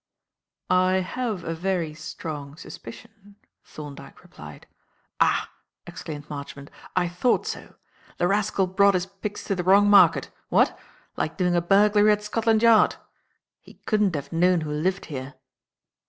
"I 0.71 0.93
have 0.93 1.43
a 1.43 1.53
very 1.53 1.93
strong 1.93 2.55
suspicion," 2.57 3.35
Thorndyke 3.63 4.23
replied. 4.23 4.65
"Ah!" 5.19 5.51
exclaimed 5.85 6.27
Marchmont, 6.27 6.71
"I 6.95 7.07
thought 7.07 7.45
so. 7.45 7.75
The 8.17 8.27
rascal 8.27 8.65
brought 8.65 8.95
his 8.95 9.05
pigs 9.05 9.43
to 9.43 9.53
the 9.53 9.63
wrong 9.63 9.87
market. 9.91 10.31
What? 10.49 10.75
Like 11.17 11.37
doing 11.37 11.55
a 11.55 11.61
burglary 11.61 12.11
at 12.11 12.23
Scotland 12.23 12.63
Yard. 12.63 12.95
He 13.59 13.75
couldn't 13.85 14.15
have 14.15 14.33
known 14.33 14.61
who 14.61 14.71
lived 14.71 15.05
here. 15.05 15.35